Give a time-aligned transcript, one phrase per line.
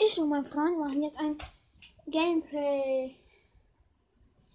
[0.00, 1.36] Ich und mein Freund machen jetzt ein
[2.06, 3.14] Gameplay.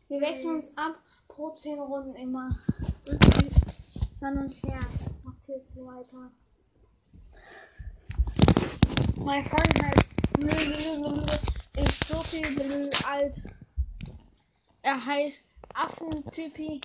[0.07, 0.96] Wir wechseln uns ab
[1.27, 2.50] pro 10 Runden immer.
[4.22, 4.80] Dann uns her.
[5.24, 6.32] Macht jetzt so weiter.
[9.18, 10.14] Mein Freund heißt
[11.78, 13.44] ist so viel alt.
[14.82, 16.80] Er heißt Affentypi.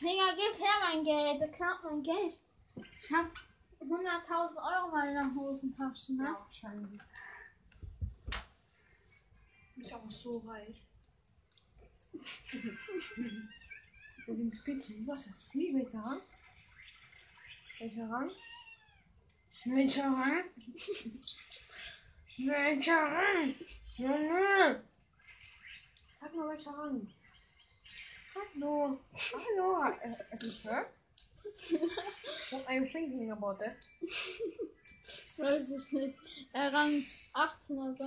[0.00, 1.40] Digga, gib her mein Geld.
[1.40, 2.38] Der klaut mein Geld.
[2.76, 3.26] Ich hab
[3.88, 6.24] 100.000 Euro mal in der Hosentasche, ne?
[6.24, 7.00] Ja, wahrscheinlich.
[9.76, 10.86] Ist auch so reich.
[14.26, 15.52] Mit dem Spielchen, was ist das?
[15.78, 16.20] Welcher Rang?
[17.78, 18.30] Welcher Rang?
[19.64, 20.44] Welcher Rang?
[22.38, 23.54] welcher Rang?
[23.96, 24.84] Junge!
[26.20, 27.06] Sag mal, welcher Rang?
[28.34, 28.98] Hallo!
[29.12, 29.84] Hallo!
[30.00, 30.86] Äh, äh, ich hör?
[32.50, 33.76] What you thinking about that?
[35.38, 36.18] Weiß ich nicht.
[36.52, 37.02] Er Rang
[37.32, 38.04] 18 oder so.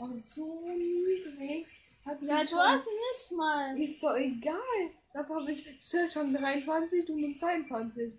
[0.00, 1.66] Oh, so niedrig.
[2.04, 3.80] Hab Ja, du hast nicht mal.
[3.80, 4.90] Ist doch egal.
[5.12, 5.66] Dafür habe ich
[6.12, 8.14] schon 23, du nur 22.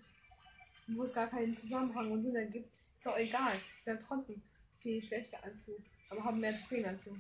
[0.88, 2.74] Wo es gar keinen Zusammenhang und Sinn ergibt.
[2.96, 3.54] Ist doch egal.
[3.56, 4.42] Ich bin trotzdem
[4.80, 5.78] viel schlechter als du.
[6.10, 7.12] Aber haben mehr Trophäen als du.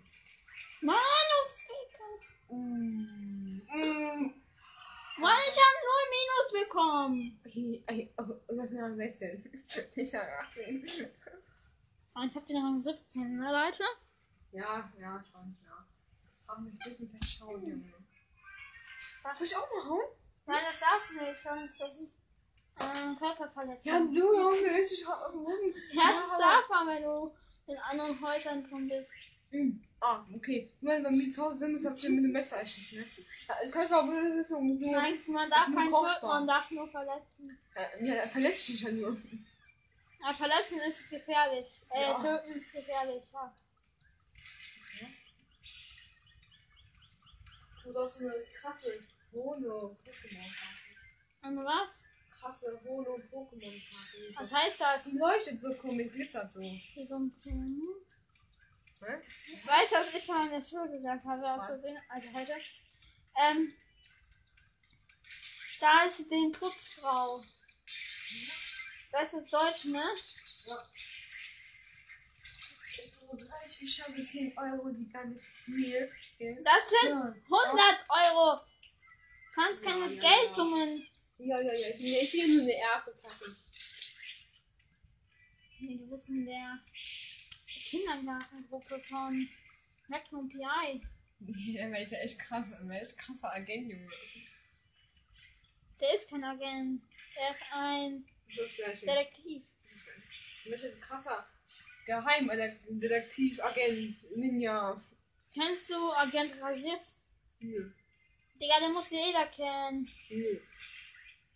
[0.81, 0.95] Mann,
[1.31, 2.55] du Ficker.
[2.55, 3.09] Mm.
[3.73, 4.33] Mm.
[5.19, 7.39] Mann, ich habe nur Minus bekommen.
[7.45, 9.63] Hey, hey, oh, das sind Rang 16.
[9.95, 10.85] Ich habe 18.
[12.13, 13.83] Ah, Ich hab den Rang 17, ne, Leute?
[14.51, 15.85] Ja, ja, schon, ja.
[16.47, 17.93] Haben wir ein bisschen verschaut, Junge.
[19.33, 20.07] Soll ich auch mal hauen?
[20.47, 22.19] Nein, das darfst du nicht, das ist
[22.79, 23.83] äh, Körperverletzung.
[23.83, 25.45] Ja, du haust mir richtig hart rum.
[25.91, 27.31] Ja, das darf man, wenn du
[27.67, 29.11] in anderen Häusern drin bist.
[29.51, 29.83] Mhm.
[30.01, 30.69] Ah, okay.
[30.81, 33.05] Wenn wir bei mir zu Hause sind, habt ihr mit dem Messer erschießen, ne?
[33.47, 34.79] Ja, es kann auch blöde Sitzung.
[34.79, 37.57] Nur, Nein, man darf keinen töten, man darf nur verletzen.
[38.01, 39.17] ja, er verletzt dich ja nur.
[40.21, 41.67] Aber verletzen ist gefährlich.
[41.89, 42.17] Äh, Ja.
[42.17, 43.53] töten ist gefährlich, ja.
[47.83, 48.91] Du hast so eine krasse
[49.33, 50.93] Holo-Pokémon-Karte.
[51.41, 52.05] Und was?
[52.29, 54.35] Krasse Holo-Pokémon-Karte.
[54.37, 55.05] Was heißt das?
[55.05, 56.59] Die leuchtet so komisch, glitzert so.
[56.61, 57.81] Wie so ein Hm.
[59.47, 61.65] Ich weiß, dass ich mal in der Schule gesagt habe, aus?
[61.67, 62.53] Versehen, also heute.
[63.41, 63.73] Ähm,
[65.79, 67.41] da ist die Putzfrau.
[69.11, 70.03] Das ist Deutsch, ne?
[73.31, 76.09] 30, ich habe 10 Euro, die gar nicht mir.
[76.37, 76.63] gell?
[76.63, 77.35] Das sind Ja.
[77.45, 78.61] 100 Euro.
[79.53, 81.07] Kannst keine Ja, ja, Geldsummen.
[81.37, 81.89] Ja, ja, ja.
[81.89, 83.55] Ich bin, ja- ich bin ja nur in der ersten Klasse.
[85.79, 86.79] Nee, du bist in der
[87.89, 89.49] Kindergartengruppe von
[90.07, 91.01] Magnum PI.
[91.39, 92.71] Ja, ja echt krass.
[92.81, 94.09] Wäre echt krasser Agent, Junge.
[95.99, 97.01] Der ist kein Agent.
[97.35, 99.01] Er ist ein Das ist.
[99.01, 99.63] Detektiv.
[100.65, 101.47] Welcher krasser
[102.05, 105.01] Geheimdetektiv, Agent, Ninja.
[105.53, 106.99] Kennst du Agent Rajiv?
[107.59, 107.91] Nö.
[108.61, 110.09] Digga, den muss jeder kennen.
[110.29, 110.59] Nö.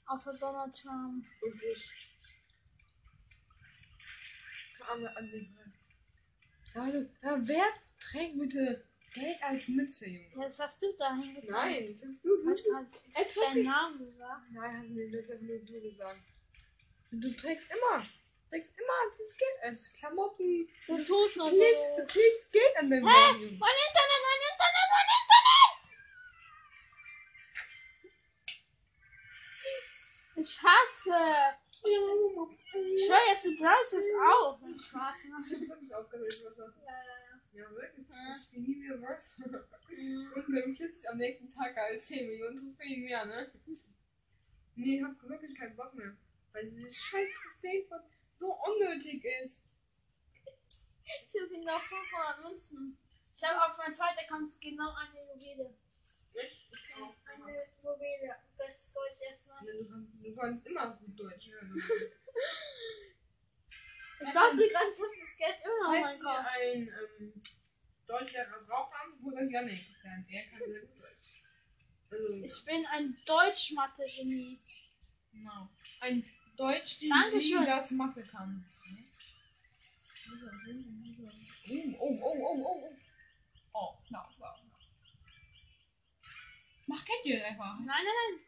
[0.07, 1.25] Außer Donald Trump.
[1.41, 1.91] Und ich.
[4.81, 5.62] Arme an den
[6.75, 7.65] Also, ja, wer
[7.99, 10.47] trägt bitte Geld als Mütze, Junge?
[10.47, 11.51] Das hast du da hingetan.
[11.51, 12.29] Nein, das ist du.
[12.49, 12.71] Hast du.
[12.71, 13.65] du deinen.
[13.65, 14.51] Namen gesagt?
[14.51, 16.21] Nein, hast du das hast nur du gesagt.
[17.11, 18.05] Du trägst immer.
[18.49, 20.67] Trägst immer das Geld als Klamotten.
[20.87, 21.55] Du tust nur so.
[21.55, 23.13] du klebst Geld an deinem Hä?
[23.13, 25.73] Mein Internet, mein Internet, mein Internet!
[30.35, 31.57] Ich hasse.
[31.83, 34.57] Ich schwör jetzt, du brauchst es auch.
[34.57, 38.07] Spaß, Ich hab wirklich aufgeregt, was das Ja, ja, Ja, wirklich.
[38.09, 38.33] Ja.
[38.33, 39.39] Ich spiele nie wieder was.
[40.35, 43.51] Und dann plötzlich am nächsten Tag als 10 Millionen Trophäen mehr, ne?
[44.75, 46.15] Nee, ich hab wirklich keinen Bock mehr.
[46.51, 47.29] Weil dieses scheiß
[47.61, 47.85] Trophäen
[48.39, 49.63] so unnötig ist.
[51.05, 52.97] Ich hab ihn doch 500 Münzen.
[53.35, 55.75] Ich habe auf meinem zweiten Account genau eine Juwele.
[56.35, 58.35] Eine Juwele.
[58.57, 59.59] Bestes Deutsch jetzt noch.
[59.59, 61.73] Du kannst, du kannst immer gut Deutsch hören.
[64.25, 66.47] Ich dachte gerade, ich hab das Geld immer noch Falls ihr Kopf.
[66.61, 67.41] einen ähm,
[68.07, 69.79] Deutschlehrer braucht, haben, euch Janik.
[70.03, 71.43] Denn er kann sehr gut Deutsch.
[72.09, 74.59] Also, Ich bin ein Deutsch-Mathe-Genie.
[75.31, 75.69] genau.
[76.01, 76.23] Ein
[76.55, 77.65] Deutsch, die Dankeschön.
[77.65, 78.65] das Mathe kann.
[81.69, 82.97] Oh, oh, oh, oh, oh, oh.
[83.75, 84.69] Oh, klar, klar, klar.
[87.23, 87.79] Mach Gadget einfach.
[87.79, 88.39] Nein, nein, nein.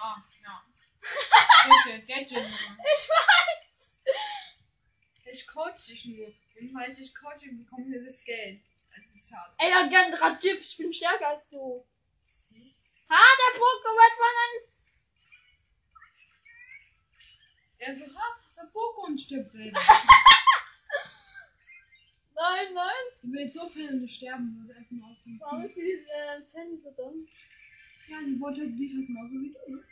[0.00, 0.64] Ah, ja.
[1.86, 2.30] Gadget, Gadget.
[2.30, 2.78] Junge.
[2.78, 3.96] Ich weiß.
[5.24, 6.32] Ich coach dich nur.
[6.72, 8.60] Falls ich coache, bekommt ihr das Geld
[8.94, 9.54] als Bezahlung.
[9.58, 11.84] Ey, Agent Rajiv, ich bin stärker als du.
[13.10, 14.34] Ha, der Pokémon von
[17.78, 19.80] Er so, ha, der Pokémon stirbt selber.
[22.34, 23.04] Nein, nein.
[23.22, 24.68] Ich will jetzt so viel und sterben.
[25.40, 27.28] Warum ist die äh, Zähne so dumm?
[28.08, 29.84] Ja, die wollte halt nicht halt genauso wie du, ne?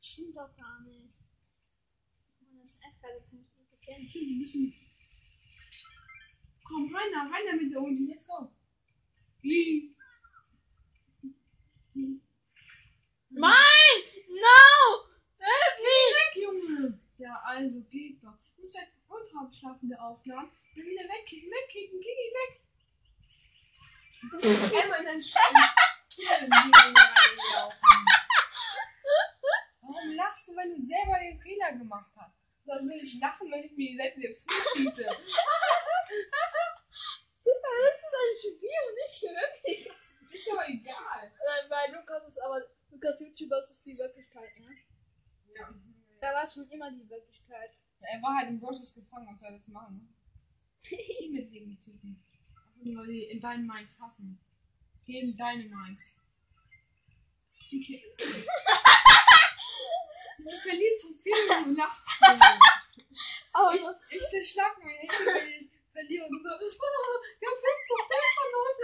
[0.00, 1.20] Stimmt doch gar nicht.
[2.40, 4.06] Mann, das ist echt geil, das kann ich nicht erkennen.
[4.06, 4.74] Finde, die müssen.
[6.64, 8.50] Komm, rein da, rein da mit der Ulti, let's go.
[9.42, 9.94] Wie?
[13.30, 13.98] Nein!
[14.28, 14.60] No!
[15.38, 15.98] Help me!
[16.16, 17.00] Weg, Junge!
[17.18, 18.38] Ja, also geht doch.
[18.56, 20.50] Du musst halt ultra abschlafende aufladen.
[20.76, 22.60] Dann wieder wegkicken, wegkicken, kick ihn weg.
[24.82, 25.56] Einmal in deinen Schatten.
[29.80, 32.36] Warum lachst du, wenn du selber den Fehler gemacht hast?
[32.66, 35.04] Dann will ich lachen, wenn ich mir selbst in den Fuß schieße.
[37.44, 39.80] Das ist ein Spiel und nicht wirklich.
[40.30, 41.22] Ist aber egal.
[41.22, 44.76] Nein, bei Lukas ist aber, Lukas YouTuber ist die Wirklichkeit, ne?
[45.54, 45.74] Ja.
[46.20, 47.70] Da war es schon immer die Wirklichkeit.
[48.00, 49.96] Er war halt im Versus gefangen, was soll er jetzt machen?
[49.96, 50.08] Ne?
[51.18, 52.22] Team mit dem Typen.
[52.48, 54.38] Einfach nur, weil die in deinen Mikes hassen.
[55.06, 56.14] Gegen deine Mikes.
[57.72, 58.04] Okay.
[60.36, 62.04] Du verlierst so viel und du lachst.
[62.04, 62.26] so.
[63.52, 66.48] Aber Ich, ich zerschlag mein Handy, weil ich verliere und so.
[66.50, 68.76] Oh, ich hab fünf Prozent verloren.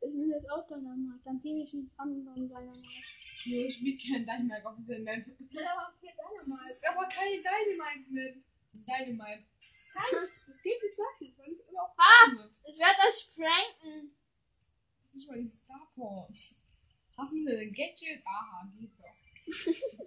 [0.00, 1.20] ich will jetzt auch Dynamite.
[1.24, 2.88] Dann zieh ich mit anderen Dynamite.
[3.46, 5.26] Nee, ich spiel kein Dynamite auf dieser Map.
[5.50, 6.70] Ja, aber für Das Dynamite.
[6.70, 8.34] ist aber keine Dynamite-Map.
[8.72, 9.44] Dynamite.
[10.46, 12.26] Das geht nicht wirklich, weil ich immer auf Ah!
[12.30, 12.54] Dynamite.
[12.70, 14.16] Ich werde euch pranken.
[15.14, 16.30] Nicht mal die Starport.
[17.16, 18.20] Hast du mir ein Gadget?
[18.26, 19.14] Aha, geht doch.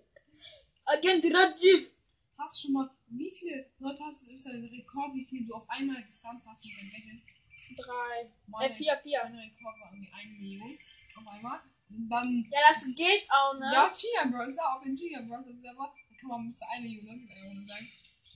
[0.85, 1.91] Agent Rajiv.
[2.37, 5.53] Hast du schon mal, wie viele Leute hast du, ist dein Rekord, wie viel du
[5.55, 7.21] auf einmal gestammt hast mit deinem Gadget?
[7.77, 8.29] Drei.
[8.47, 9.19] Mein Äh, vier, vier.
[9.23, 10.69] Mein Rekord war irgendwie eine Million
[11.17, 11.59] auf einmal.
[11.89, 13.71] Und dann, Ja, das geht auch, ne?
[13.73, 16.87] ja, China Bros, da auf den China Bros, Server, da kann man bis zu eine
[16.87, 17.87] Million Euro sagen.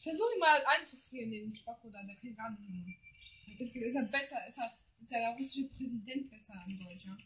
[0.02, 2.96] Versuch ihn mal einzufrieren, den Spacko da, der kann gar nicht mehr.
[3.60, 4.72] Ist, ist er besser, ist er,
[5.04, 7.18] ist ja der russische Präsident besser an Deutscher.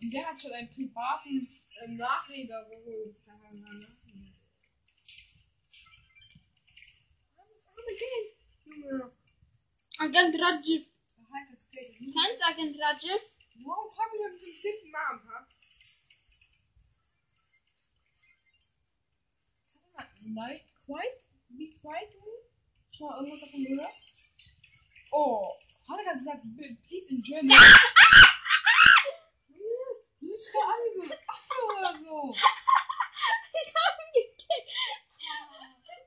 [0.00, 1.48] Und der hat schon einen privaten
[1.80, 3.10] äh, Nachleger geholt.
[3.14, 4.34] Das kann man mal nachlesen.
[7.36, 8.82] Was ist das Game?
[8.82, 9.12] Junge,
[9.98, 10.86] Agent Rajiv.
[11.70, 13.20] Kennst Agent Rajiv?
[13.64, 15.48] Warum hab ich doch nicht zum siebten am Tag?
[20.24, 21.22] Night Quiet?
[21.48, 22.10] Be Quiet?
[22.90, 23.92] Schon mal irgendwas davon gehört?
[25.12, 25.52] Oh,
[25.88, 27.56] hat er gerade gesagt, "B- please in German?
[30.20, 32.34] Du bist ja alle so ein Affe oder so.
[33.54, 34.70] Ich hab ihn gekickt.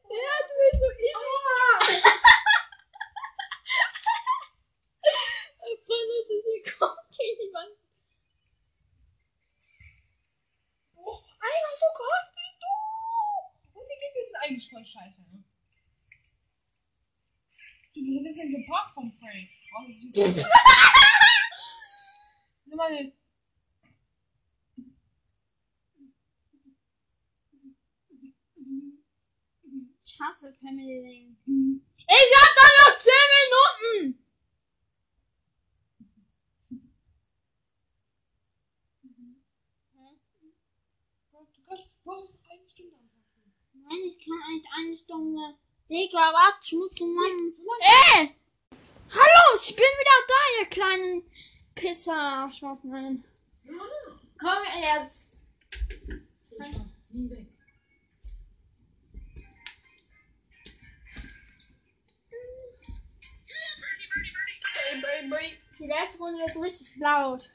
[0.10, 1.66] Er hat mir so immer.
[5.86, 7.06] Voll lustig, wie kommt
[7.54, 7.76] Wand.
[10.96, 13.80] Oh, einer so krass wie du.
[13.80, 15.44] Und die Gegner sind eigentlich voll scheiße, ne?
[17.94, 19.50] Du, hat das denn gebracht vom Frank?
[22.66, 23.12] Sag mal,
[30.06, 31.38] Ich hasse Family Link.
[32.08, 34.26] Ich hab da noch 10 Minuten!
[41.34, 43.10] du kannst, du hast eine Stunde am.
[43.74, 45.58] Nein, ich kann eigentlich eine Stunde.
[45.90, 47.54] Digga, warte, ich muss zu meinem.
[47.82, 48.36] Ey!
[49.68, 51.24] Ich bin wieder da, ihr kleinen
[51.74, 52.52] Pisser.
[52.56, 53.24] Spaß, nein.
[54.40, 55.40] Komm jetzt.
[65.80, 67.50] Die letzte Runde wird richtig laut.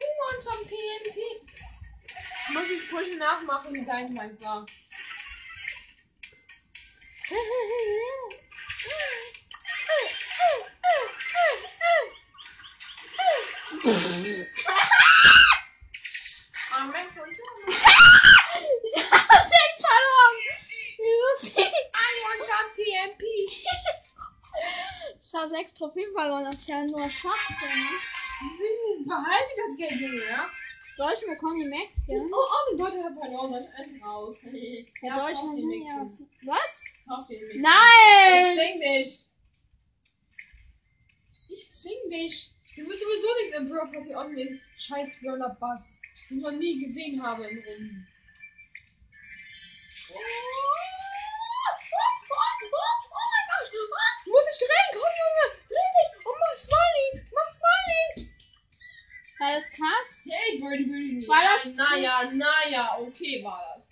[0.00, 1.49] Who wants some TNT?
[2.52, 4.66] Muss ich Pushen nachmachen mit deinem Meister.
[16.92, 17.28] Mein Gott.
[23.20, 23.66] Ich.
[25.22, 27.68] Ich habe sechs Trophäen verloren, das ist ja nur Schwachsinn.
[29.06, 30.50] Behalte das Geld, Junge, ja?
[31.00, 32.16] Deutsch bekommen die Max, ja?
[32.18, 34.42] Oh, oh, die Leute haben verloren, dann ist raus.
[34.52, 36.02] Ja, Ja, kauf Deutschland den sind ja.
[36.02, 36.22] Mix.
[36.42, 36.84] Was?
[37.08, 37.54] Kauf den Mix.
[37.54, 38.54] Ich Nein!
[38.54, 39.24] zwing dich.
[41.48, 42.50] Ich zwing dich.
[42.76, 46.52] Du wirst sowieso nicht im Brawl Pass auch den scheiß Brawler Bass, den ich noch
[46.52, 48.06] nie gesehen habe in Runden.
[54.24, 57.30] Du musst nicht drehen, komm Junge, dreh dich und mach Smiley
[59.40, 60.08] War das krass?
[60.24, 61.26] Hey, Birdie, Birdie.
[61.28, 63.86] War das- Naja, naja, okay war das.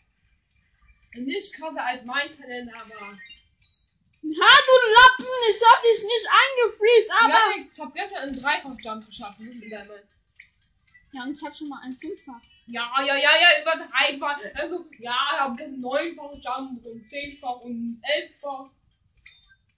[1.22, 2.94] Nicht krasser als mein Kalender, aber.
[2.94, 3.16] Ha,
[4.20, 5.26] du Lappen!
[5.50, 7.30] Ich hab dich nicht eingefriest, aber.
[7.30, 9.40] Ja, ich hab gestern einen Dreifach-Jump geschafft.
[9.40, 10.02] Wieder mal.
[11.12, 12.38] Ja, und ich hab schon mal einen Fünfer.
[12.66, 14.38] Ja, ja, ja, ja, über dreifach.
[14.54, 18.68] Also, ja, ich hab einen neunfach Jump und zehnfach und elffach.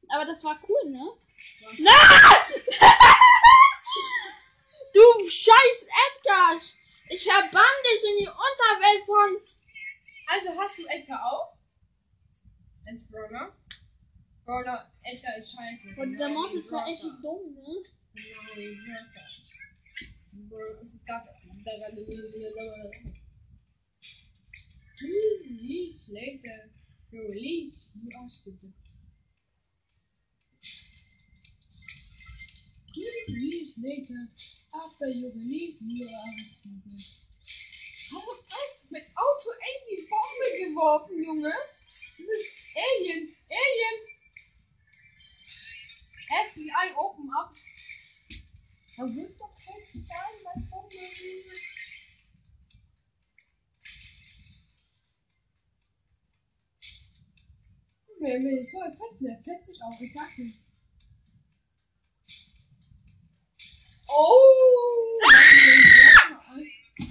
[0.08, 1.12] Aber das war cool, ne?
[1.60, 1.68] Ja.
[1.78, 2.62] Nein!
[4.94, 6.56] du scheiß Edgar!
[7.08, 9.36] Ich verbann dich in die Unterwelt von.
[10.26, 11.56] Also, hast du Edgar auch?
[12.86, 13.56] Als Brawler?
[14.44, 15.94] Brawler, Edgar ist scheiße.
[15.96, 17.82] Boah, dieser Mord ist war echt dumm, ne?
[26.12, 26.70] Later,
[27.12, 28.28] you release you are
[32.92, 34.26] Two weeks later,
[34.74, 36.98] after you release you are stupid.
[38.10, 41.52] Warum einfach mit Auto in die Bombe geworfen, Junge?
[41.52, 43.96] Das ist Alien, Alien.
[46.30, 47.54] FBI open up.
[48.96, 50.96] Da wird doch scheißegal, mein Bombe.
[58.18, 59.24] Wer will voll fetzen?
[59.26, 60.58] Der fetzt sich auch, ich sag nicht.
[64.10, 65.20] Oh!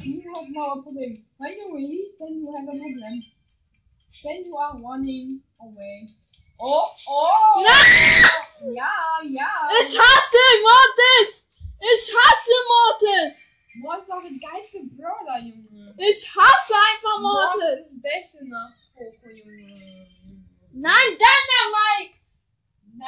[0.04, 1.18] You have now a problem.
[1.38, 3.22] When you release, then you have a problem.
[4.24, 6.10] Then you are running away.
[6.60, 7.64] Oh, oh!
[7.66, 8.76] Nein!
[8.76, 8.92] Ja,
[9.24, 9.70] ja!
[9.82, 11.48] Ich hasse Mortis!
[11.80, 13.34] Ich hasse Mortis!
[13.76, 15.96] Mortis ist auch der geilste Brawler, Junge.
[15.98, 17.86] Ich hasse einfach Mortis!
[17.86, 19.74] ist das Beste nach Poco, Junge.
[20.74, 22.19] Nein, Dynamite!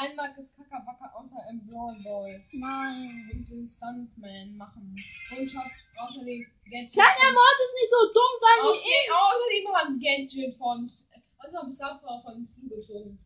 [0.01, 2.43] Nein, mag es Kackerbacker außer im Brawl Ball.
[2.53, 3.29] Nein.
[3.31, 4.95] Und den Stuntman machen.
[5.37, 6.95] Und schafft außerdem Gadget.
[6.95, 9.11] Kann der Mortis nicht so dumm sein wie ich?
[9.13, 10.91] Außerdem, hat ein Gadget von.
[11.37, 13.19] Also hab ich Saftbau von zugezogen.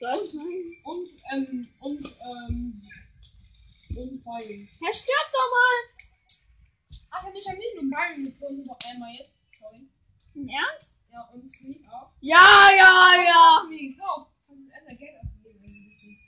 [0.00, 0.34] Was?
[0.34, 2.82] Und, ähm, und, ähm.
[3.96, 4.68] Und Byron.
[4.86, 5.78] Er stirbt doch mal!
[7.10, 9.32] Ach, ich hab nicht nur Byron gezogen, noch einmal jetzt.
[9.60, 9.88] Sorry.
[10.34, 10.96] Im Ernst?
[11.12, 12.10] Ja, und Squeak auch.
[12.20, 13.66] Ja, ja, ja!
[13.68, 14.35] mir gekauft?
[14.76, 16.18] Hast du endlich Geld ausgegeben eigentlich?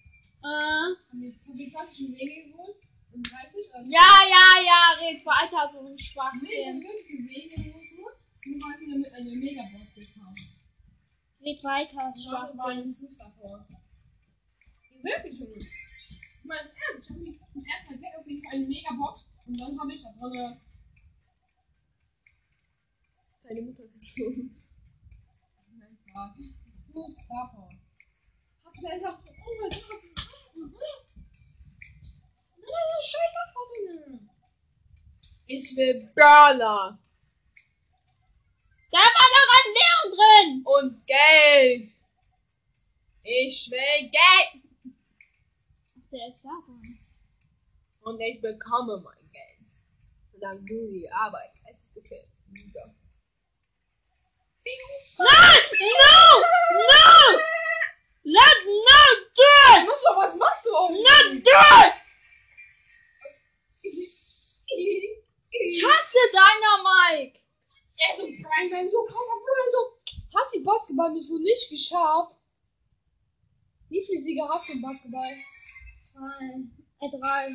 [0.41, 2.77] Äh, Haben wir zu viel 20 Wege geholt?
[3.13, 3.69] Und 30?
[3.69, 6.49] Oder ja, ja, ja, red weiter, so ein Nee, Schwachsinn.
[6.49, 8.17] wir haben Wege geholt.
[8.47, 10.49] Und wollten damit eine Megabox gekauft.
[11.43, 13.09] Red weiter, Schwachsinn.
[15.03, 15.55] Wirklich, Junge.
[15.57, 19.29] Ich meine, ernst, ich habe mir zum ersten Mal Geld ausgegeben für eine Megabox.
[19.47, 20.57] Und dann habe ich da drin
[23.49, 24.57] deine Mutter gezogen.
[25.79, 26.37] Nein, klar.
[26.93, 27.69] Fuß davor.
[27.69, 27.77] Hab ich einfach, oh mein Gott.
[28.65, 29.37] Nein, scheiß Abfahrt,
[35.47, 36.99] Ich will Brawler.
[38.91, 40.63] Da war doch ein Leon drin!
[40.65, 41.91] Und Geld.
[43.23, 44.65] Ich will Geld.
[46.11, 46.99] Der ist da dran.
[48.03, 49.69] Und ich bekomme mein Geld.
[50.33, 52.25] Solange du die Arbeit leistest, okay.
[52.75, 52.85] Ja.
[55.19, 55.61] Nein!
[55.81, 56.41] No!
[56.71, 57.58] No!
[58.29, 59.01] Let no
[59.33, 59.89] do it!
[59.89, 60.91] Was, doch, was machst du auch?
[60.91, 61.95] Not do it!
[65.61, 67.41] Ich hasse Dynamite!
[67.97, 69.79] Er so Prime, so krasser Prime, so.
[70.37, 72.37] Hast die Basketball-Mission nicht geschafft?
[73.89, 75.35] Wie viele Siege hast du im Basketball?
[76.03, 76.61] Zwei.
[77.01, 77.51] Äh, drei.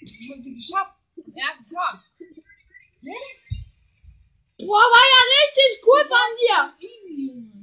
[0.00, 0.94] Ich hab die geschafft.
[1.16, 2.02] Am ersten Tag.
[4.58, 6.72] Boah, war ja richtig cool von dir!
[6.78, 7.59] Easy, Junge.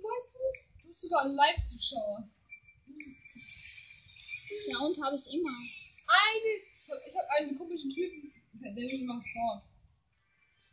[0.00, 0.38] Weißt du?
[0.82, 2.28] Du bist sogar ein Live-Zuschauer.
[4.68, 5.50] Ja, und habe ich immer.
[5.50, 6.52] Eine.
[7.08, 9.62] Ich hab einen komischen Typen, der mich macht dort.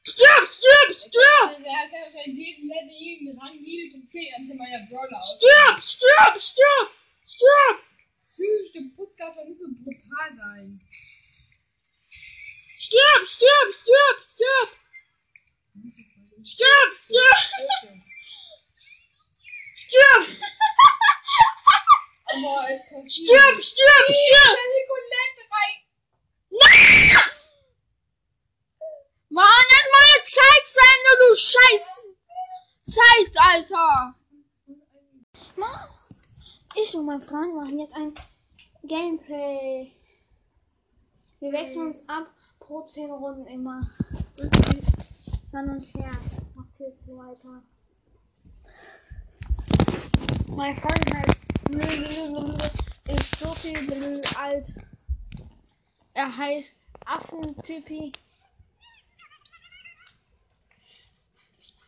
[0.04, 1.64] Stirb, stirb, stirb!
[1.64, 5.38] Der hat ja wahrscheinlich jeden Level, jeden Rang, jede Trophäe an meiner Brawler aus.
[5.38, 6.90] Stirb, stirb, stirb!
[7.28, 7.78] Stirb!
[8.26, 10.80] Psychisch, der Podcast soll nicht so brutal sein.
[12.10, 14.70] Stirb, stirb, stirb, stirb!
[16.44, 18.04] Stirb, stirb,
[19.90, 20.24] stirb!
[22.26, 23.12] Aber es passiert.
[23.12, 24.58] Stirb, stirb, stirb!
[26.52, 27.18] Nein!
[29.30, 31.86] Mann, jetzt meine Zeit zu Ende, du Scheiß!
[32.82, 34.16] Zeit, Alter!
[35.56, 35.90] Mann,
[36.76, 38.14] ich und mein Freund machen jetzt ein
[38.84, 39.92] Gameplay.
[41.40, 42.28] Wir wechseln uns ab
[42.60, 43.82] pro 10 Runden immer.
[45.52, 46.12] Dann uns her.
[46.56, 47.64] Macht jetzt weiter.
[50.60, 51.42] Mein Freund heißt
[53.08, 54.76] ist so viel alt.
[56.14, 58.12] Er heißt Affentypi.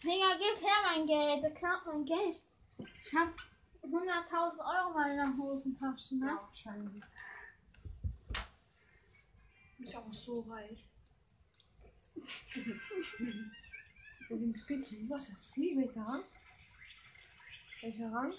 [0.01, 1.43] Digga, gib her mein Geld.
[1.43, 2.41] Der klaut mein Geld.
[2.77, 3.35] Ich hab
[3.83, 6.27] 100.000 Euro mal in der Hosentasche, ne?
[6.27, 7.03] Ja, wahrscheinlich.
[9.75, 10.87] Du bist aber so reich.
[14.29, 15.57] Und den Spielchen, was ist das?
[15.57, 16.23] Wie, welcher Rang?
[17.81, 18.33] Welcher Rang?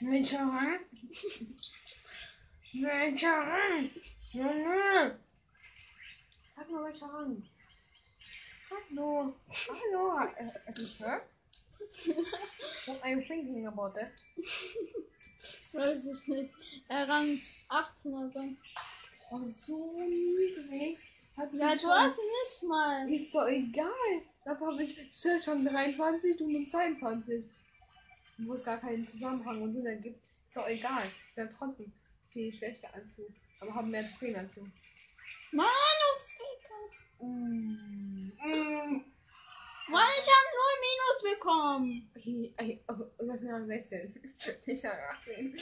[0.00, 0.40] Welcher
[3.30, 3.90] Rang?
[4.32, 5.18] Junge!
[6.56, 7.42] Sag mal, Rang?
[8.70, 9.34] Hallo.
[9.68, 10.18] Hallo.
[10.36, 10.72] Äh,
[11.04, 11.20] äh?
[12.86, 14.10] What are you thinking about that?
[14.36, 16.54] Weiß ich nicht.
[16.88, 18.40] Er Rang 18 oder so.
[19.30, 20.98] Oh, so niedrig.
[21.36, 23.12] Hat Ja, du hast nicht mal.
[23.12, 24.22] Ist doch egal.
[24.44, 24.98] Dafür habe ich
[25.44, 27.44] schon 23, du nur 22.
[28.38, 30.24] Wo es gar keinen Zusammenhang und Sinn ergibt.
[30.46, 31.04] Ist doch egal.
[31.06, 31.92] Ich wäre trotzdem
[32.28, 33.22] viel schlechter als du.
[33.60, 34.66] Aber haben mehr Trophäen als du.
[35.52, 35.66] Mann.
[37.20, 39.04] Mm.
[39.88, 42.10] Mann, ich hab null Minus bekommen.
[42.56, 44.34] Ey, oh, das ist Rang 16.
[44.66, 45.54] Ich habe 18.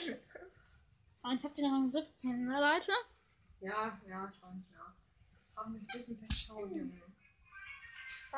[1.22, 2.92] Und ich hab den Rang 17, ne, Leute?
[3.60, 4.96] Ja, ja, schon, ja.
[5.54, 7.02] Aber mich ein bisschen verschauen, Junge.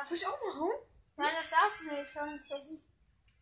[0.03, 0.79] Soll ich auch mal hauen?
[1.17, 2.94] Nein, das darfst du nicht, das ist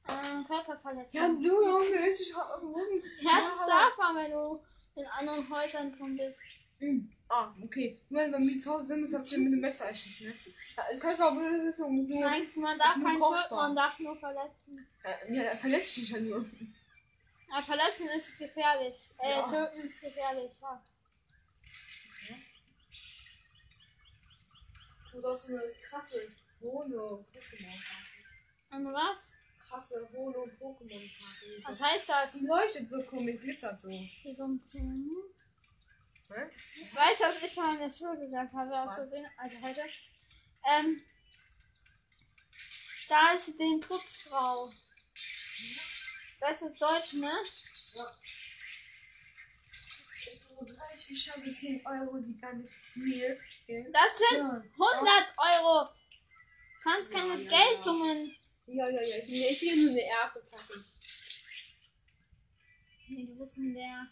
[0.08, 1.20] äh, Körperverletzung.
[1.20, 3.02] Ja, du, Junge, ich hau auf den Boden.
[3.20, 4.62] Ja, das man, wenn du
[4.96, 6.40] in anderen Häusern drin bist.
[6.80, 7.08] Mm.
[7.28, 7.98] Ah, okay.
[8.10, 10.34] Weil bei mir zu Hause sind, das habt ihr mit dem Messer erschießen, ne?
[10.76, 12.20] Ja, ich kann auch nur.
[12.20, 14.86] Nein, man darf keinen töten, man darf nur verletzen.
[15.28, 16.44] Ja, er verletzt dich ja nur.
[17.50, 18.96] Aber verletzen ist gefährlich.
[19.18, 19.46] Äh, Ja.
[19.46, 20.82] töten ist gefährlich, ja.
[25.12, 26.20] Du hast eine krasse
[26.62, 28.12] Holo-Pokémon-Karte.
[28.70, 29.36] Und was?
[29.72, 31.64] Krasse Holo-Pokémon-Karte.
[31.64, 32.32] Was heißt das?
[32.34, 33.88] Die leuchtet so komisch, glitzert so.
[33.88, 34.84] Wie so ein Punkt.
[36.28, 36.50] Ne?
[36.76, 38.94] Ich weiß, dass ich mal in der Schule gesagt habe, aus?
[38.96, 39.80] Versehen, also heute.
[40.68, 41.02] Ähm,
[43.08, 44.70] da ist die Putzfrau.
[46.40, 47.32] Das ist Deutsch, ne?
[50.38, 53.38] So 30, ich habe 10 Euro, die gar nicht mir.
[53.90, 54.62] Das sind Ja.
[54.78, 55.88] 100 Euro.
[56.82, 58.36] Kannst keine Ja, ja, Geldsummen.
[58.66, 59.16] Ja, ja, ja.
[59.18, 60.84] Ich bin, ja- ich bin ja nur in der ersten Klasse.
[63.08, 64.06] Nee, du bist in der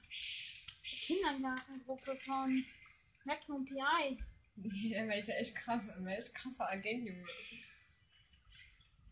[1.02, 2.64] Kindergartengruppe von
[3.24, 4.18] Magnum PI.
[4.56, 7.24] Ja, weil ich ja echt krass, weil echt krasser Agent, Junge.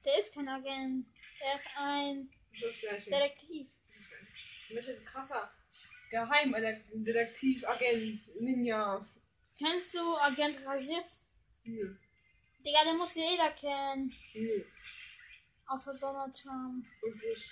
[0.04, 1.06] Der ist kein Agent.
[1.40, 3.04] Der ist ein Das ist das.
[3.06, 3.68] Detektiv.
[4.70, 5.50] Möchte ein krasser
[6.10, 9.00] Geheimdetektiv, Agent, Ninja.
[9.58, 11.04] Kennst du Agent Rajiv?
[11.64, 11.96] Nö,
[12.64, 14.14] Digga, den muss jeder kennen.
[14.34, 14.64] nö,
[15.68, 16.84] Außer Donald Trump.
[17.02, 17.50] wirklich.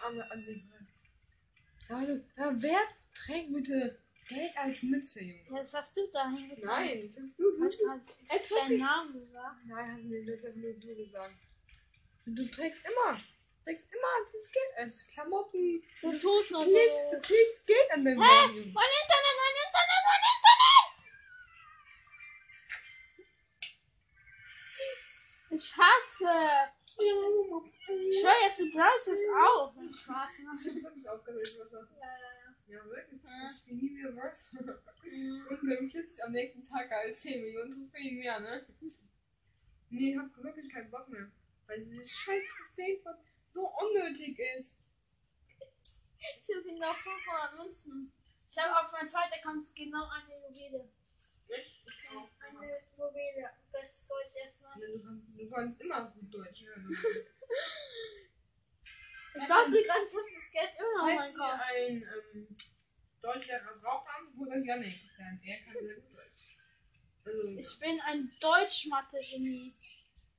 [0.00, 0.88] Arme an den Mann.
[2.00, 2.80] Also, ja, wer
[3.14, 5.60] trägt bitte Geld als Mütze, Junge?
[5.62, 6.64] Das hast du da hingetan.
[6.86, 7.84] Nein, das ist du, Hast du.
[7.84, 8.78] du halt Er trägt deinen.
[8.78, 9.56] Namen gesagt?
[9.66, 11.34] Nein, hast mir das ja nur du gesagt.
[12.24, 13.20] Du trägst immer,
[13.64, 15.82] trägst immer dieses Geld als Klamotten.
[16.00, 17.20] Du tust nur Kleb, du so.
[17.22, 18.72] klebst Geld an deinem Wagen, Junge.
[18.72, 19.71] Mein Internet, mein Internet,
[25.54, 26.72] Ich hasse.
[26.96, 29.70] Ich schwör jetzt, du brauchst es auch.
[29.70, 33.22] Spaß, Ich bin wirklich aufgeregt, was das Ja, ja, Ja, wirklich.
[33.22, 33.48] Ja.
[33.50, 34.54] Ich spiele nie wieder was.
[34.54, 35.46] Mhm.
[35.50, 38.66] Und dann plötzlich am nächsten Tag als 10 Millionen Trophäen mehr, ne?
[39.90, 41.30] Nee, ich hab wirklich keinen Bock mehr.
[41.66, 43.00] Weil dieses scheiß Trophäen
[43.52, 44.78] so unnötig ist.
[46.18, 48.12] Ich hab ihn noch 500 Münzen.
[48.48, 50.88] Ich habe auf meinem zweiten Kampf genau eine Juwele.
[51.52, 53.50] Eine Juwele.
[53.72, 54.72] Bestes Deutsch erstmal.
[54.80, 56.60] Du kannst, du kannst immer gut Deutsch.
[56.62, 56.68] Ja.
[59.34, 61.60] Ich dachte gerade, ich hab das Geld immer noch Falls ihr Kopf.
[61.74, 62.56] einen ähm,
[63.22, 64.94] Deutschlehrer braucht, haben, holt euch Janik.
[65.18, 65.40] lernen.
[65.42, 66.56] Er kann sehr gut Deutsch.
[67.24, 69.74] Also, Ich bin ein Deutsch-Mathe-Genie.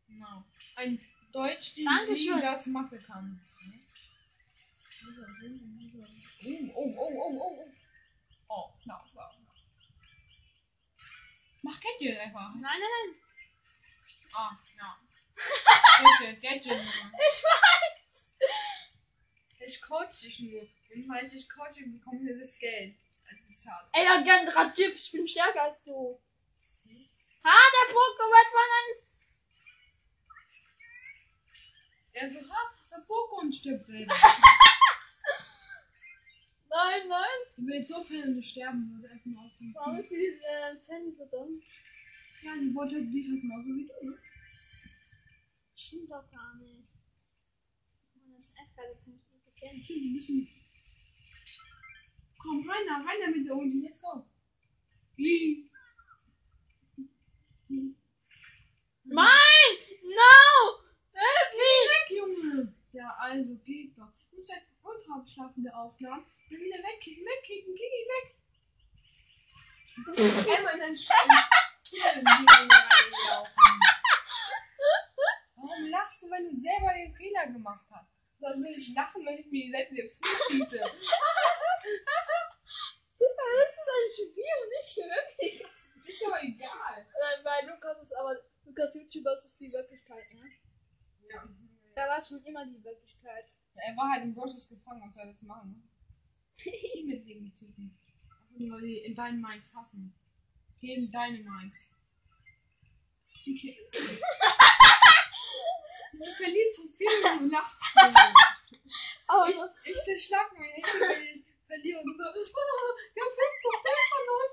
[0.07, 0.43] genau.
[0.75, 0.99] Ein
[1.31, 3.41] Deutsch, die wie das Mathe kann.
[6.45, 7.71] Oh, oh, oh, oh, oh, oh.
[8.49, 9.09] Oh, klar,
[11.99, 12.53] Gadget einfach.
[12.55, 13.15] Nein, nein, nein.
[14.33, 14.99] Ah, ja.
[16.19, 16.77] Gadget, Gadget.
[16.77, 17.11] Nummer.
[17.19, 18.31] Ich weiß.
[19.65, 20.61] Ich coach dich nur.
[20.93, 22.95] Und falls ich coache, bekomme ich das Geld
[23.29, 23.89] als Bezahlung.
[23.93, 26.19] Ey, Agent Radjiv, ich bin stärker als du.
[27.45, 28.89] Ha, der Pokémon von ein...
[32.13, 34.15] Er so, ha, der Pokémon stirbt selber.
[36.73, 37.39] Nein, nein.
[37.55, 39.05] Ich will jetzt so viel, wenn du sterben.
[39.09, 41.61] Einfach mal auf den Warum ist die äh, Zähne so dumm?
[42.43, 44.17] Ja, die wollte die ist halt genauso wie du, ne?
[45.75, 46.97] Stimmt doch gar nicht.
[48.15, 49.81] Das ist echt geil, das kann ich nicht erkennen.
[49.87, 50.49] Die müssen.
[52.37, 54.25] Komm rein, da, rein da mit der Ulti, let's go.
[55.15, 55.69] Wie?
[59.05, 59.71] Nein!
[60.03, 60.33] No!
[61.13, 61.71] Help me!
[61.91, 62.75] Weg, Junge!
[62.91, 64.11] Ja, also geht doch.
[64.29, 66.25] Du musst halt Ultraschlafende aufladen.
[66.49, 68.35] Dann wieder wegkicken, wegkicken, kick ihn weg.
[70.57, 71.31] Einmal in deinen Schatten.
[75.55, 78.09] Warum lachst du, wenn du selber den Fehler gemacht hast?
[78.41, 80.79] Dann will ich lachen, wenn ich mir selbst in den Fuß schieße.
[83.53, 85.53] Das ist ein Spiel und nicht wirklich.
[86.05, 86.95] Ist doch egal.
[86.97, 90.51] Nein, bei Lukas ist aber, Lukas YouTuber ist die Wirklichkeit, ne?
[91.29, 91.47] Ja.
[91.95, 93.45] Da war es schon immer die Wirklichkeit.
[93.75, 95.71] Er war halt im Bosses gefangen, was soll er zu machen?
[95.71, 95.83] Ne?
[96.55, 97.95] Team mit dem Typen.
[98.29, 100.15] Einfach nur, weil die in deinen Mikes hassen.
[100.83, 101.09] Gegen.
[103.45, 103.79] Die Ki-
[106.13, 108.01] Du verlierst so viel und du lachst so.
[109.27, 109.55] Aber Ich,
[109.91, 112.23] ich zerschlag mein Handy, wenn ich verliere und so.
[112.23, 114.51] Ja, fünf Prozent verloren.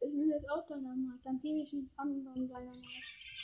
[0.00, 1.20] ich will jetzt auch Dynamite.
[1.24, 2.88] Dann sehe ich einen anderen Dynamite.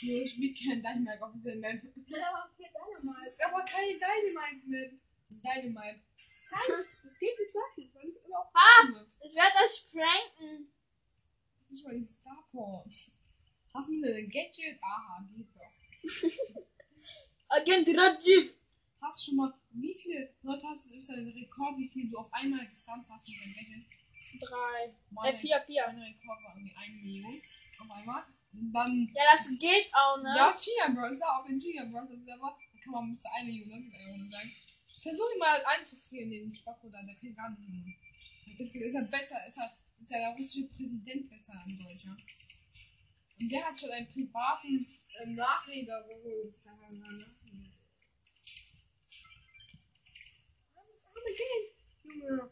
[0.01, 1.81] Nee, ich spiele kein Dynamite auf dieser Map.
[2.07, 4.91] Ja, für aber keine Dynamite-Map.
[5.29, 6.01] Dynamite.
[7.03, 8.87] Das geht nicht gleich, weil es immer auf Ah!
[8.91, 9.07] wird.
[9.21, 10.71] Ich werde euch pranken.
[11.75, 12.87] Das war die Starport.
[12.87, 14.79] Hast du ein Gadget?
[14.81, 15.67] Aha, geht doch.
[17.49, 18.53] Agent Rajiv.
[19.01, 22.17] Hast du schon mal, wie viele Leute hast du, ist dein Rekord, wie viel du
[22.17, 23.85] auf einmal gestunt hast mit deinem Gadget?
[24.39, 24.95] Drei.
[25.11, 25.83] Mein, Äh, vier, vier.
[25.87, 27.41] Mein Rekord war irgendwie eine Million
[27.81, 28.23] auf einmal.
[28.53, 30.33] Und dann, Ja, das geht auch, ne?
[30.33, 33.51] ja, China Bros, da auf den China Bros Server, da kann man bis zu eine
[33.51, 34.51] Million Euro sagen.
[34.93, 37.95] Ich versuche ihn mal einzufrieren, den Spacko da, der kann gar nicht mehr.
[38.57, 39.69] Das ist ja besser, ist ja,
[40.01, 42.19] ist ja der russische Präsident besser in Deutschland.
[43.39, 44.85] Und der hat schon einen privaten
[45.21, 46.53] ähm, Nachreder geholt.
[46.53, 46.87] Das arme
[51.37, 51.75] Geld.
[52.03, 52.47] Junge.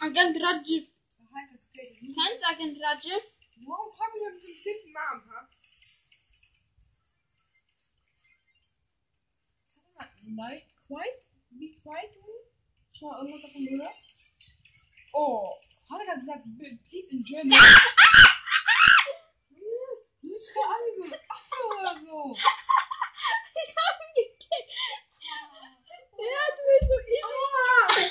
[0.00, 0.88] Agent Rajiv.
[1.72, 1.94] Geld.
[1.98, 3.22] Kennst Agent Rajiv?
[3.66, 5.50] Warum hab ich zum siebten Mal am Tag?
[10.28, 11.16] Night Quiet?
[11.50, 12.12] Be Quiet?
[12.92, 13.94] Schon mal irgendwas davon gehört?
[15.12, 15.54] Oh,
[15.90, 17.58] hat er gerade gesagt, "B- please in German?
[20.22, 22.36] Du bist gerade an wie so ein Affe oder so.
[23.60, 24.70] Ich hab ihn gekillt.
[26.14, 28.08] Er hat mir so easy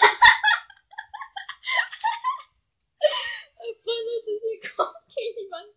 [3.58, 5.74] Er brennt sich gekommen gegen die Wand.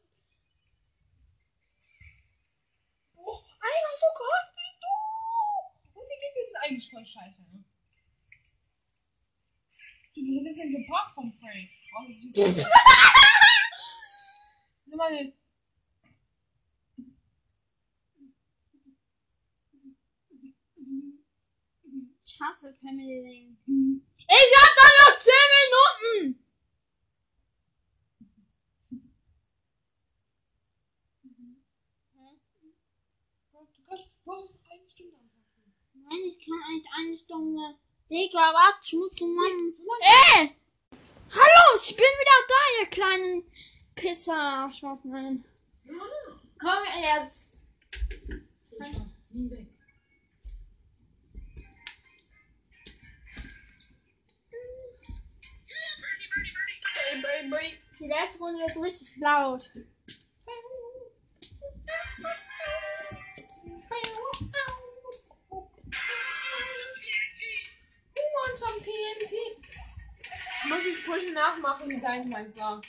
[3.15, 6.01] Oh, einer so krass wie du.
[6.01, 7.65] Und die Gegner sind eigentlich voll scheiße, ne?
[10.15, 11.71] Du, hat das denn gebracht vom Frank?
[14.87, 15.33] Sag mal,
[22.25, 23.57] Ich hasse Family Lane.
[24.17, 26.45] Ich hab da noch 10 Minuten!
[33.53, 35.75] du kannst, du hast eine Stunde anfangen.
[35.95, 37.79] Nein, ich kann eigentlich eine Stunde.
[38.09, 39.17] Digga, warte, ich muss.
[39.17, 39.73] So lange.
[40.01, 40.60] Ey!
[41.83, 43.53] Ich bin wieder da, ihr kleinen
[43.95, 44.71] Pisser.
[44.71, 45.45] Spaß, nein.
[46.59, 47.59] Komm jetzt.
[57.99, 59.71] Die letzte Runde wird richtig laut.
[68.57, 69.70] Zum TNT.
[70.71, 72.87] Muss ich frisch nachmachen, wie dein Mann sagt.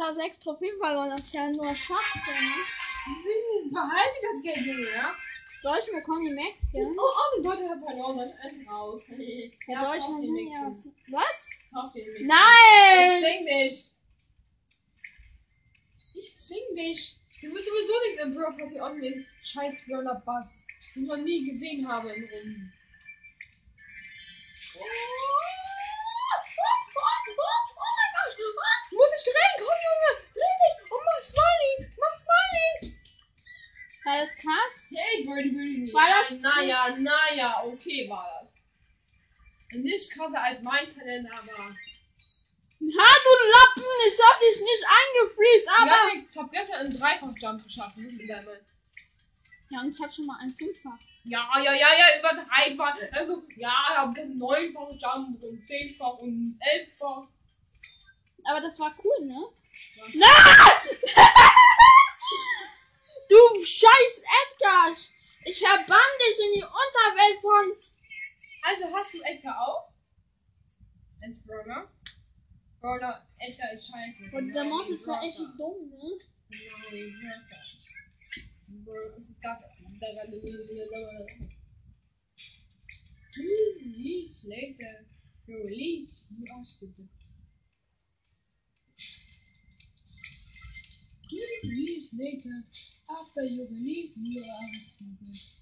[0.00, 1.10] Habe sechs Trophäen verloren.
[1.10, 2.34] Das ist ja nur Schwachsinn.
[2.34, 3.70] ne?
[3.70, 5.14] Behalte das Geld, ja?
[5.62, 6.82] Deutsch bekommen die Max, ja?
[6.82, 8.16] Oh, oh, die Leute haben verloren.
[8.16, 9.06] Dann ist raus.
[9.08, 10.88] Der Deutsch kauf hat den ja Mix.
[11.08, 11.48] was.
[11.72, 12.08] Kauf den.
[12.08, 13.20] Ich Nein!
[13.20, 13.90] zwing dich.
[16.14, 17.16] Ich zwing dich.
[17.40, 20.64] Du wirst sowieso nicht im Brawl Pass on den scheiß Brawler Bass.
[20.94, 22.72] Den ich noch nie gesehen habe in Runden.
[28.90, 30.10] Du musst dich drehen, komm Junge!
[30.34, 31.74] Dreh dich und mach Smiley!
[31.98, 32.96] Mach Smiley!
[34.10, 34.82] War das krass?
[34.90, 35.94] Hey, Birdie Birdie.
[35.94, 38.50] War das- Naja, naja, okay war das.
[39.78, 41.62] Nicht krasser als mein Talent, aber.
[41.62, 41.76] Ha,
[42.80, 43.84] du Lappen!
[44.08, 45.86] Ich hab dich nicht eingefriest, aber.
[45.86, 47.98] Ja, ich hab gestern einen Dreifach-Jump geschafft.
[47.98, 48.48] Mit deinem
[49.70, 50.98] Ja, und ich habe schon mal ein Fünffach.
[51.22, 52.98] Ja, ja, ja, ja, übertreibbar.
[53.12, 57.28] Also, ja, da habe ich neunfach Jump und zehnfach und elffach.
[58.42, 59.46] Aber das war cool, ne?
[60.14, 60.26] Ja.
[60.26, 61.46] Nein!
[63.30, 64.92] du scheiß Edgar!
[65.44, 67.72] Ich verbann dich in die Unterwelt von.
[68.62, 69.90] Also hast du Edgar auch?
[71.22, 71.90] Als Brawler?
[72.80, 74.30] Brawler, Edgar ist scheiße.
[74.30, 76.18] Boah, dieser Mord ist Brawl echt dumm, ne?
[83.36, 85.06] Release later.
[85.48, 86.26] Release.
[86.30, 86.90] You ask it.
[91.30, 92.56] You release later.
[93.08, 95.60] After you release, you ask it.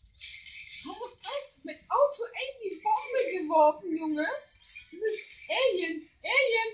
[0.86, 4.24] Warum echt mit Auto echt die Bombe geworfen, Junge?
[4.24, 6.08] Das ist Alien.
[6.24, 6.70] Alien.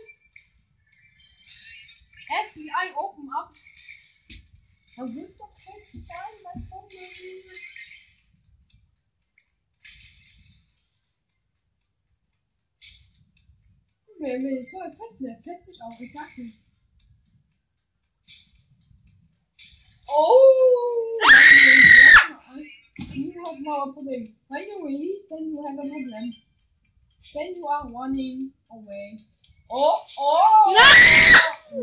[2.29, 3.53] FBI open up.
[4.97, 6.95] Da wird doch echt geil, mein Bombe.
[14.21, 15.25] Wer will voll fetzen?
[15.25, 16.64] Der fetzt sich auch, ich sag nicht.
[20.11, 21.19] Oh!
[23.13, 24.25] You have now a problem.
[24.49, 26.33] When you release, then you have a problem.
[27.35, 29.19] Then you are running away.
[29.71, 30.77] Oh, oh!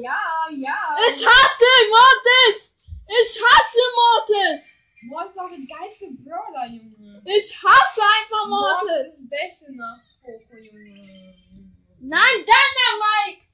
[0.02, 0.20] Ja,
[0.52, 0.98] ja!
[1.10, 2.76] Ich hasse Mortis!
[3.08, 4.62] Ich hasse Mortis!
[5.10, 7.22] Boah, ist doch der geilste Brawler, Junge.
[7.26, 9.18] Ich hasse einfach Boah, Mortis!
[9.18, 11.02] das Beste nach Poco, Junge.
[12.00, 13.51] Nein, Dynamite!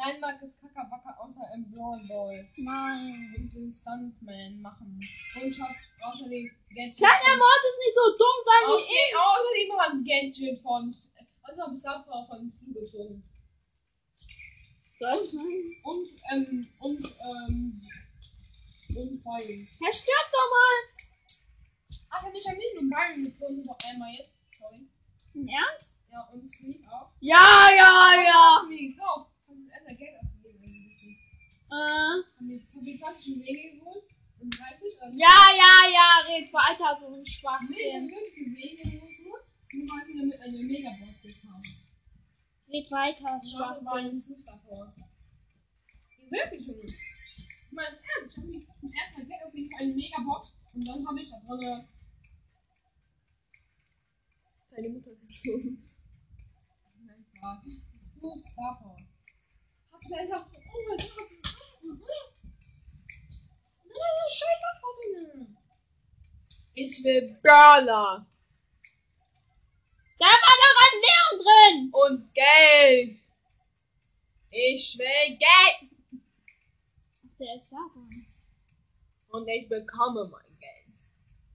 [0.00, 2.48] Nein, mag es Kackerbacker außer im Brawl Ball.
[2.56, 3.34] Nein.
[3.36, 4.98] Und den Stuntman machen.
[5.42, 6.98] Und schafft außerdem Gadget.
[6.98, 10.94] Kann der Mortis nicht so dumm sein wie Okay, außerdem hat Gadget von.
[11.42, 13.22] Also hab ich Safra von zugezogen.
[15.00, 15.84] ich?
[15.84, 17.82] Und, ähm, und, ähm.
[18.96, 19.68] Und Byron.
[19.80, 20.76] Er stirbt doch mal!
[22.08, 24.32] Ach, ich hab nicht nur Byron gezogen, noch einmal jetzt.
[24.58, 24.80] Sorry.
[25.34, 25.94] Im Ernst?
[26.10, 27.10] Ja, und Squeak auch.
[27.20, 28.60] Ja, ja, ja!
[28.60, 29.29] Haben wir gekauft.
[29.72, 31.18] Erstmal Geld ausgegeben eigentlich.
[31.70, 34.04] Äh, Haben wir zu viel 20 Wege geholt?
[34.40, 34.96] Und 30?
[34.96, 38.08] Oder ja, ja, ja, red weiter, so ein Nee, das Schwachsinn.
[38.08, 39.44] günstige Wege geholt.
[39.72, 41.76] Und wollten damit eine Megabox gekauft.
[42.72, 44.44] Red weiter, Schwachsinn.
[44.46, 44.92] Davor.
[46.30, 46.82] Wirklich, Junge.
[46.82, 50.88] Ich meine, ernst, ich habe mir zum ersten Mal Geld ausgegeben für eine Megabox und
[50.88, 51.84] dann habe ich da drin
[54.70, 55.84] seine Mutter gezogen.
[57.04, 57.62] Nein, war.
[58.20, 58.96] Fuß davor.
[58.96, 59.09] Hab
[60.06, 61.30] gleich gesagt, oh mein Gott.
[63.84, 65.00] Nein, scheiß Abfahrt,
[66.74, 68.26] Ich will Brawler
[70.18, 71.90] Da war doch ein Leon drin!
[71.92, 73.18] und Geld.
[74.50, 75.90] Ich will Geld.
[77.38, 78.26] Der ist da drin.
[79.28, 80.96] Und ich bekomme mein Geld.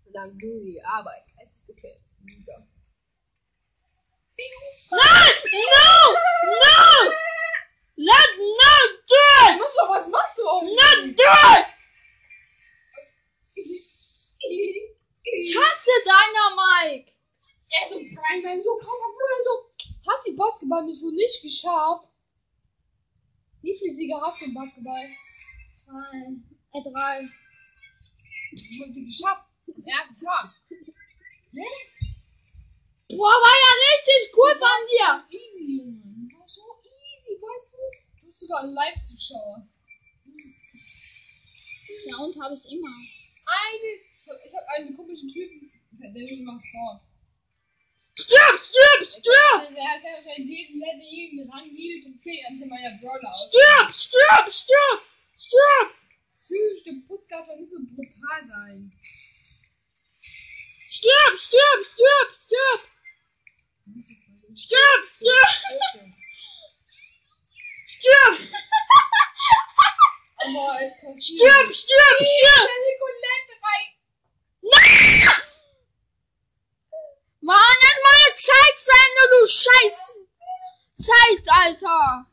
[0.06, 2.00] Solange du die Arbeit hättest, okay.
[2.48, 2.58] Ja.
[4.92, 5.34] Nein!
[5.52, 6.14] No!
[6.44, 7.12] No!
[7.98, 9.60] Let not do it!
[9.60, 10.44] Was, was machst du?
[10.44, 11.66] Not do it!
[15.24, 17.12] Ich hasse Dynamite!
[17.72, 19.52] Er so Prime, so kann man Bruder, so.
[20.12, 22.06] Hast die Basketball-Mission nicht geschafft?
[23.62, 25.08] Wie viele Siege hast du im Basketball?
[25.74, 26.36] Zwei,
[26.74, 27.26] äh, drei.
[28.52, 29.46] Ich hab die geschafft.
[29.68, 30.54] Am ersten Tag.
[33.10, 35.26] Boah, war ja richtig cool von dir!
[35.30, 36.15] Easy, Junge.
[37.54, 37.78] Weißt du?
[38.20, 39.68] Du bist sogar ein Live-Zuschauer.
[42.08, 42.90] Ja, und habe ich immer.
[42.90, 43.90] Eine.
[44.46, 47.02] Ich hab einen komischen Typen, der mich immer spawnt.
[48.18, 49.76] Stirb, stirb, stirb!
[49.76, 53.50] Der hat ja wahrscheinlich jeden Level, jeden Rang, jede Trophäe an meiner Brawler aus.
[53.50, 55.02] Stirb, stirb, stirb,
[55.38, 55.90] stirb!
[56.38, 58.90] Psychisch, der Put darf doch nicht so brutal sein.
[60.24, 62.82] Stirb, stirb, stirb, stirb!
[64.56, 66.15] Stirb, stirb,
[68.06, 68.36] stirb!
[70.80, 71.24] Es passiert.
[71.24, 72.70] Stirb, stirb, stirb!
[77.42, 79.98] Mann, jetzt meine Zeit zu Ende, du Scheiß!
[80.96, 82.26] Zeit, Alter!